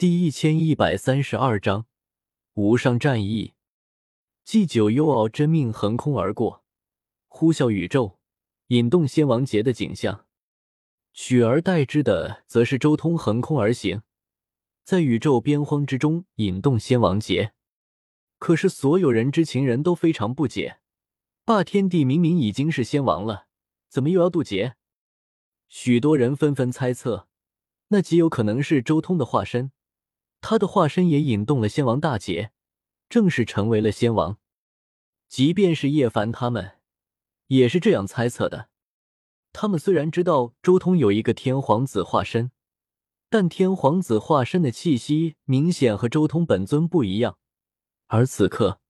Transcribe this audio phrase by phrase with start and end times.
[0.00, 1.84] 第一千一百三十二章
[2.54, 3.52] 无上战役。
[4.44, 6.64] 祭九幽敖真命横空而过，
[7.28, 8.16] 呼啸宇宙，
[8.68, 10.24] 引动仙王劫的景象，
[11.12, 14.00] 取而代之的则是周通横空而行，
[14.84, 17.52] 在宇宙边荒之中引动仙王劫。
[18.38, 20.78] 可是所有人知情人都非常不解，
[21.44, 23.48] 霸天帝明明已经是仙王了，
[23.90, 24.76] 怎么又要渡劫？
[25.68, 27.28] 许多人纷纷猜测，
[27.88, 29.72] 那极有可能是周通的化身。
[30.40, 32.52] 他的化身也引动了仙王大劫，
[33.08, 34.38] 正式成为了仙王。
[35.28, 36.78] 即便是叶凡他们，
[37.48, 38.68] 也是这样猜测的。
[39.52, 42.50] 他们虽然知道周通有一个天皇子化身，
[43.28, 47.38] 但天皇子化身的气息明显和周通本尊不一样。
[48.06, 48.80] 而此刻，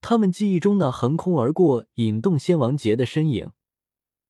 [0.00, 3.52] 他们记忆中那横空而过、引动仙王劫的身影，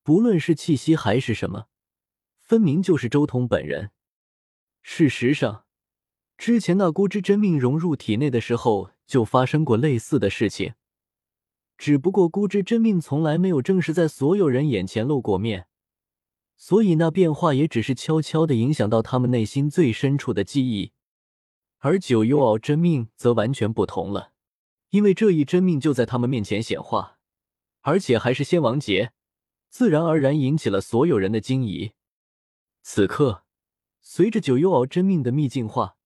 [0.02, 1.66] 不论是气息还是什么，
[2.38, 3.90] 分明就是周通本人。
[4.82, 5.66] 事实上。
[6.40, 10.72] 之前那孤之真命融入体内的时候，就发生过类似的事情，
[11.76, 15.66] 只不过孤之真命从来没有正式在所有人眼前露过面，
[16.56, 20.92] 所以那变化也只是悄悄的影响到他们内心最深处的记忆。
[21.80, 24.32] 而九幽敖真命则完全不同了，
[24.88, 27.18] 因为这一真命就在他们面前显化，
[27.82, 29.12] 而且还是仙王劫，
[29.68, 31.92] 自然而然引起了所有人的惊疑。
[32.80, 33.44] 此刻，
[34.00, 35.98] 随着九幽敖真命的秘境化。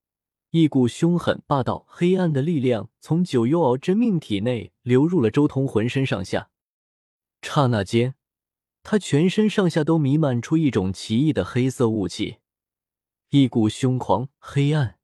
[0.57, 6.49] 一股凶狠、霸道、黑暗的力量从九幽敖真命体内流入了周通浑身上下。
[7.43, 8.15] 刹那间，
[8.85, 12.37] 他全身上下都弥漫出一种奇异的黑色雾气，
[13.31, 15.01] 一股凶狂、黑暗、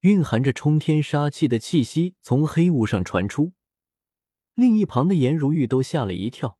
[0.00, 3.52] 蕴含着冲天杀气的气息从黑雾上传出。
[4.54, 6.56] 另一旁的颜如玉都吓了一跳。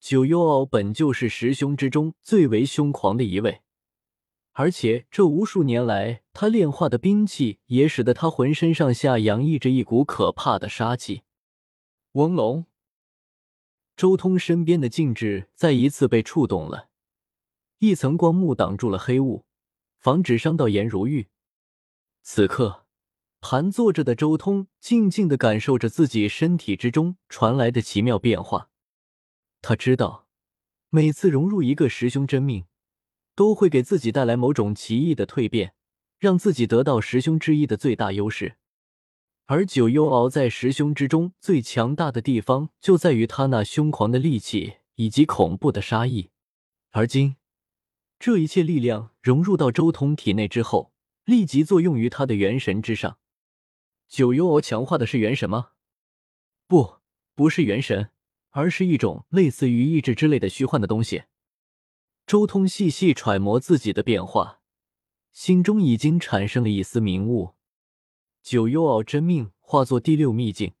[0.00, 3.60] 九幽敖本就是十凶之中最为凶狂的一位。
[4.52, 11.20] 而且这无数年来，他炼化的兵器也使得他浑身上下洋溢着一股可怕的杀气。
[12.12, 12.64] 翁龙，
[13.94, 16.88] 周通身边的禁制再一次被触动了，
[17.80, 19.44] 一层光幕挡住了黑雾，
[19.98, 21.28] 防止伤到颜如玉。
[22.22, 22.86] 此刻，
[23.42, 28.70] 盘坐着的周通静静的感受着自己身体之中传来的奇妙变化。
[29.60, 30.26] 他知道，
[30.88, 32.64] 每次融入一个师兄真命。
[33.34, 35.74] 都会给自己带来某种奇异的蜕变，
[36.20, 38.56] 让自己得到十凶之一的最大优势。
[39.46, 46.30] 而九幽敖在十凶之中最强大的地方，就在于他那凶狂的戾气以及恐怖的杀意。
[46.90, 47.34] 而今，
[48.18, 50.92] 这一切力量融入到周通体内之后，
[51.24, 53.18] 立即作用于他的元神之上。
[54.06, 55.70] 九幽敖强化的是元神吗？
[56.68, 56.98] 不，
[57.34, 58.10] 不是元神，
[58.50, 61.24] 而是一种类似于意志之类的虚幻的东西。
[62.26, 64.59] 周通细细揣摩自己的变化，
[65.32, 67.54] 心中已经产生了一丝明悟。
[68.42, 70.74] 九幽敖真命化作第六秘境，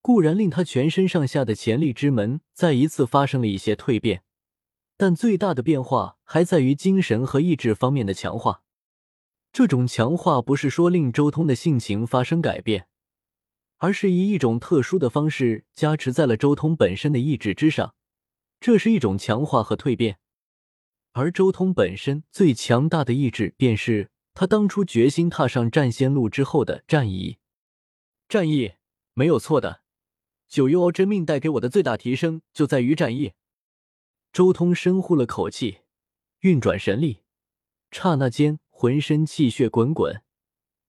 [0.00, 4.22] 固然令他全身上下的潜力之门再一次发生了一些蜕变，
[4.96, 8.62] 但最大的变化还在于精神和意志方面的强化。
[9.52, 12.88] 这种强化不是说令周通的性情发生改变，
[13.78, 17.94] 而是以一种特殊的方式加持在了周通本身的意志之上。
[18.60, 20.18] 这是一种强化和蜕变。
[21.16, 27.38] 而周通本身最强大的意志，便是他当初决心踏上战仙路之后的战意。
[28.28, 28.74] 战意
[29.14, 29.80] 没有错的，
[30.46, 33.32] 九幽敖真命带给我的最大提升就在于战意。
[34.30, 35.78] 周通深呼了口气，
[36.40, 37.22] 运转神力，
[37.90, 40.22] 刹那间浑身气血滚滚，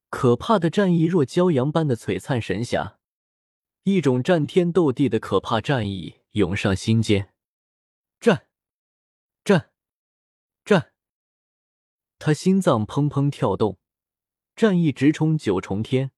[0.09, 2.99] 可怕的战意若骄阳般的璀璨神霞，
[3.83, 7.33] 一种战天斗地的可怕战意涌上心间。
[8.19, 8.47] 战。
[10.67, 10.91] 战！
[12.27, 13.79] 他心脏砰砰跳动，
[14.53, 16.11] 战意直冲九重天，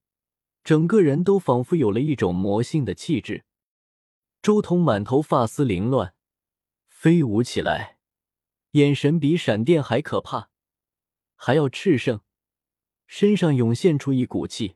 [0.64, 3.44] 整个人都仿佛有了一种魔性的气质。
[4.42, 6.16] 周通满头发丝凌乱，
[6.88, 7.98] 飞舞起来，
[8.72, 10.50] 眼神比闪电还可怕，
[11.36, 12.22] 还要炽盛，
[13.06, 14.74] 身上涌现出一股气，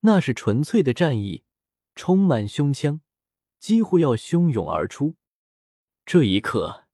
[0.00, 1.44] 那是纯粹的战意，
[1.94, 3.00] 充满胸腔，
[3.58, 5.16] 几乎要汹涌而出。
[6.04, 6.84] 这一刻。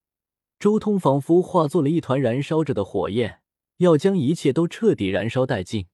[0.61, 3.43] 周通仿佛化作了一团燃烧着的火焰，
[3.78, 5.87] 要将一切都彻底燃烧殆尽。